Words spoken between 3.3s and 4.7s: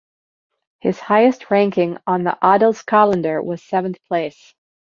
was seventh place.